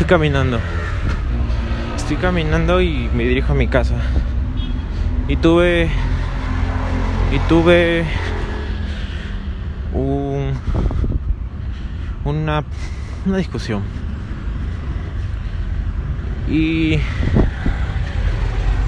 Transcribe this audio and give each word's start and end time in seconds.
Estoy 0.00 0.16
caminando. 0.16 0.58
Estoy 1.94 2.16
caminando 2.16 2.80
y 2.80 3.10
me 3.12 3.24
dirijo 3.24 3.52
a 3.52 3.54
mi 3.54 3.68
casa. 3.68 3.96
Y 5.28 5.36
tuve. 5.36 5.90
Y 7.30 7.38
tuve. 7.50 8.06
Un, 9.92 10.54
una, 12.24 12.64
una 13.26 13.36
discusión. 13.36 13.82
Y. 16.48 16.98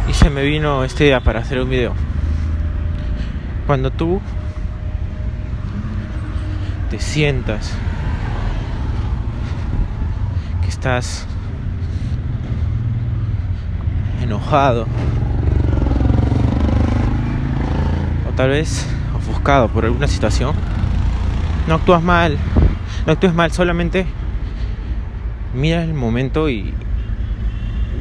Y 0.09 0.15
se 0.15 0.31
me 0.31 0.43
vino 0.45 0.83
esta 0.83 1.05
idea 1.05 1.21
para 1.21 1.41
hacer 1.41 1.61
un 1.61 1.69
video. 1.69 1.93
Cuando 3.67 3.91
tú 3.91 4.23
te 6.89 6.99
sientas 6.99 7.75
estás 10.73 11.27
enojado. 14.23 14.87
O 18.29 18.33
tal 18.35 18.51
vez 18.51 18.87
ofuscado 19.15 19.69
por 19.69 19.85
alguna 19.85 20.09
situación, 20.09 20.55
no 21.69 21.75
actúas 21.75 22.03
mal, 22.03 22.39
no 23.07 23.13
actúes 23.13 23.35
mal, 23.35 23.53
solamente 23.53 24.07
mira 25.55 25.85
el 25.85 25.95
momento 25.95 26.49
y 26.49 26.73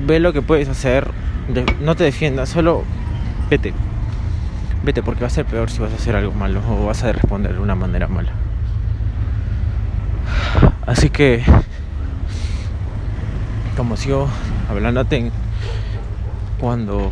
ve 0.07 0.19
lo 0.19 0.33
que 0.33 0.41
puedes 0.41 0.69
hacer, 0.69 1.11
no 1.81 1.95
te 1.95 2.05
defiendas, 2.05 2.49
solo 2.49 2.83
vete, 3.49 3.73
vete 4.83 5.03
porque 5.03 5.21
va 5.21 5.27
a 5.27 5.31
ser 5.31 5.45
peor 5.45 5.69
si 5.69 5.79
vas 5.79 5.91
a 5.91 5.95
hacer 5.95 6.15
algo 6.15 6.33
malo 6.33 6.61
o 6.69 6.85
vas 6.85 7.03
a 7.03 7.11
responder 7.11 7.53
de 7.53 7.59
una 7.59 7.75
manera 7.75 8.07
mala. 8.07 8.31
Así 10.87 11.09
que, 11.09 11.43
como 13.81 13.97
sigo 13.97 14.27
hablándote 14.69 15.31
cuando 16.59 17.11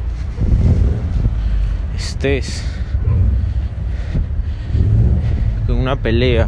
estés 1.98 2.64
en 5.67 5.73
una 5.73 5.95
pelea, 5.95 6.47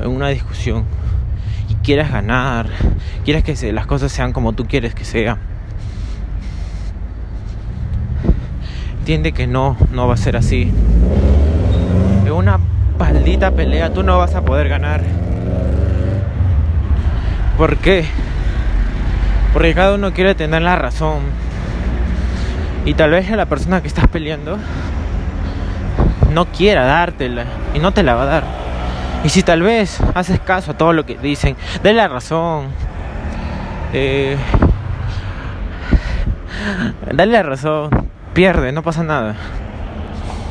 en 0.00 0.10
una 0.10 0.28
discusión 0.28 0.84
y 1.68 1.74
quieras 1.74 2.12
ganar, 2.12 2.68
quieras 3.24 3.42
que 3.42 3.72
las 3.72 3.86
cosas 3.86 4.12
sean 4.12 4.32
como 4.32 4.52
tú 4.52 4.68
quieres 4.68 4.94
que 4.94 5.04
sean. 5.04 5.38
Entiende 9.00 9.32
que 9.32 9.48
no, 9.48 9.76
no 9.90 10.06
va 10.06 10.14
a 10.14 10.18
ser 10.18 10.36
así. 10.36 10.70
En 12.24 12.30
una 12.30 12.60
maldita 12.96 13.50
pelea 13.50 13.92
tú 13.92 14.04
no 14.04 14.18
vas 14.18 14.36
a 14.36 14.42
poder 14.42 14.68
ganar. 14.68 15.02
¿Por 17.58 17.76
qué? 17.78 18.04
Porque 19.56 19.72
cada 19.72 19.94
uno 19.94 20.12
quiere 20.12 20.34
tener 20.34 20.60
la 20.60 20.76
razón. 20.76 21.20
Y 22.84 22.92
tal 22.92 23.12
vez 23.12 23.30
la 23.30 23.46
persona 23.46 23.80
que 23.80 23.88
estás 23.88 24.06
peleando 24.06 24.58
no 26.34 26.44
quiera 26.44 26.84
dártela 26.84 27.46
y 27.72 27.78
no 27.78 27.90
te 27.90 28.02
la 28.02 28.14
va 28.14 28.24
a 28.24 28.26
dar. 28.26 28.44
Y 29.24 29.30
si 29.30 29.42
tal 29.42 29.62
vez 29.62 29.98
haces 30.14 30.40
caso 30.40 30.72
a 30.72 30.76
todo 30.76 30.92
lo 30.92 31.06
que 31.06 31.16
dicen, 31.16 31.56
de 31.82 31.94
la 31.94 32.06
razón. 32.06 32.66
Eh, 33.94 34.36
dale 37.14 37.32
la 37.32 37.42
razón, 37.42 37.88
pierde, 38.34 38.72
no 38.72 38.82
pasa 38.82 39.04
nada. 39.04 39.36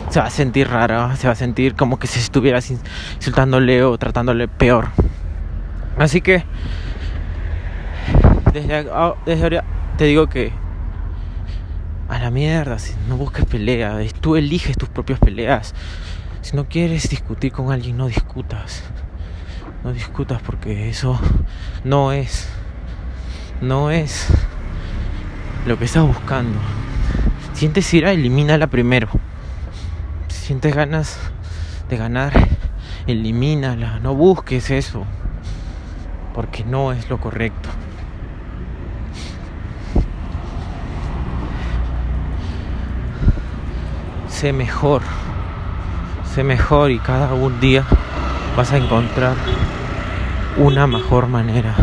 Se 0.10 0.20
va 0.20 0.26
a 0.26 0.32
sentir 0.32 0.68
raro, 0.68 1.16
se 1.16 1.28
va 1.28 1.34
a 1.34 1.36
sentir 1.36 1.76
como 1.76 2.00
que 2.00 2.08
si 2.08 2.20
estuvieras 2.20 2.72
insultándole 2.72 3.84
o 3.84 4.00
tratándole 4.00 4.48
peor. 4.48 4.88
Así 6.00 6.22
que 6.22 6.44
desde, 8.56 8.90
desde 9.26 9.44
ahora 9.44 9.64
te 9.98 10.06
digo 10.06 10.28
que 10.28 10.54
a 12.08 12.20
la 12.20 12.32
mierda, 12.32 12.80
si 12.80 12.94
no 13.10 13.18
busques 13.18 13.46
pelea, 13.46 14.00
tú 14.22 14.38
eliges 14.38 14.78
tus 14.78 14.88
propias 14.88 15.20
peleas. 15.20 15.76
Si 16.42 16.56
no 16.56 16.66
quieres 16.70 17.10
discutir 17.10 17.52
con 17.52 17.72
alguien, 17.72 17.98
no 17.98 18.08
discutas. 18.08 18.84
No 19.84 19.92
discutas 19.92 20.42
porque 20.42 20.90
eso 20.90 21.20
no 21.84 22.14
es, 22.14 22.48
no 23.62 23.92
es 23.92 24.28
lo 25.66 25.78
que 25.78 25.86
estás 25.86 26.08
buscando. 26.08 26.58
Sientes 27.54 27.94
ira, 27.94 28.12
elimínala 28.12 28.68
primero. 28.68 29.10
sientes 30.30 30.74
ganas 30.74 31.20
de 31.90 31.98
ganar, 31.98 32.34
elimínala. 33.06 34.00
No 34.00 34.16
busques 34.16 34.72
eso 34.72 35.06
porque 36.34 36.64
no 36.64 36.94
es 36.94 37.10
lo 37.10 37.20
correcto. 37.20 37.70
Sé 44.36 44.52
mejor, 44.52 45.02
sé 46.34 46.44
mejor 46.44 46.92
y 46.92 47.00
cada 47.00 47.34
un 47.34 47.62
día 47.62 47.86
vas 48.58 48.74
a 48.74 48.78
encontrar 48.78 49.34
una 50.58 50.88
mejor 50.88 51.28
manera 51.28 51.74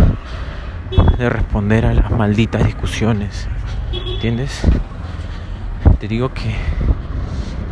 de 1.17 1.31
responder 1.31 1.87
a 1.87 1.95
las 1.95 2.11
malditas 2.11 2.67
discusiones. 2.67 3.49
¿Entiendes? 3.91 4.61
Te 5.99 6.09
digo 6.09 6.35
que 6.35 6.55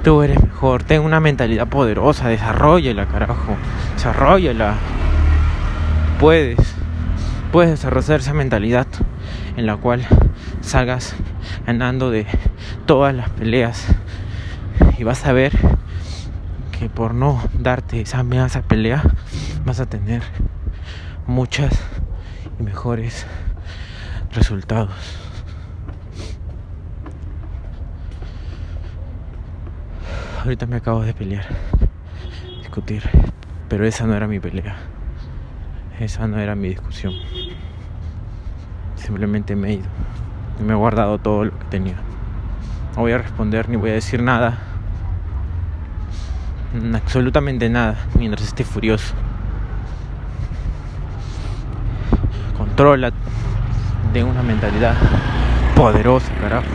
tú 0.02 0.22
eres 0.22 0.42
mejor, 0.42 0.82
ten 0.82 1.02
una 1.02 1.20
mentalidad 1.20 1.68
poderosa, 1.68 2.28
desarrollala, 2.28 3.04
carajo, 3.04 3.56
desarrollala. 3.96 4.76
Puedes, 6.18 6.58
puedes 7.52 7.72
desarrollar 7.72 8.20
esa 8.20 8.32
mentalidad 8.32 8.86
en 9.58 9.66
la 9.66 9.76
cual 9.76 10.06
salgas 10.62 11.14
ganando 11.66 12.10
de 12.10 12.24
todas 12.86 13.14
las 13.14 13.28
peleas 13.28 13.94
y 15.00 15.02
vas 15.02 15.24
a 15.24 15.32
ver 15.32 15.52
que 16.78 16.90
por 16.90 17.14
no 17.14 17.42
darte 17.58 18.02
esa, 18.02 18.22
esa 18.44 18.60
pelea 18.60 19.02
vas 19.64 19.80
a 19.80 19.86
tener 19.86 20.22
muchas 21.26 21.72
y 22.58 22.62
mejores 22.62 23.26
resultados. 24.30 24.92
Ahorita 30.44 30.66
me 30.66 30.76
acabo 30.76 31.00
de 31.00 31.14
pelear, 31.14 31.46
discutir, 32.58 33.02
pero 33.70 33.86
esa 33.86 34.06
no 34.06 34.14
era 34.14 34.26
mi 34.26 34.38
pelea, 34.38 34.76
esa 35.98 36.26
no 36.26 36.38
era 36.38 36.54
mi 36.54 36.68
discusión. 36.68 37.14
Simplemente 38.96 39.56
me 39.56 39.70
he 39.70 39.74
ido 39.76 39.88
y 40.60 40.62
me 40.62 40.74
he 40.74 40.76
guardado 40.76 41.16
todo 41.16 41.46
lo 41.46 41.58
que 41.58 41.64
tenía. 41.70 41.96
No 42.96 43.02
voy 43.02 43.12
a 43.12 43.18
responder 43.18 43.70
ni 43.70 43.76
voy 43.76 43.90
a 43.90 43.94
decir 43.94 44.22
nada 44.22 44.69
absolutamente 46.94 47.68
nada 47.68 47.96
mientras 48.18 48.46
esté 48.46 48.64
furioso. 48.64 49.14
Controla 52.56 53.12
de 54.12 54.24
una 54.24 54.42
mentalidad 54.42 54.94
poderosa, 55.74 56.32
carajo. 56.40 56.66